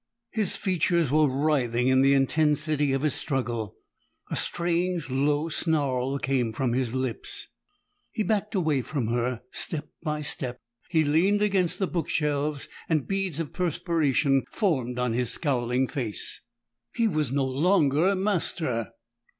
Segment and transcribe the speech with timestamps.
[0.31, 3.75] His features were writhing in the intensity of his struggle;
[4.31, 7.49] a strange low snarl came from his lips.
[8.11, 10.59] He backed away from her, step by step;
[10.89, 16.41] he leaned against the book shelves, and beads of perspiration formed on his scowling face.
[16.95, 18.93] He was no longer master!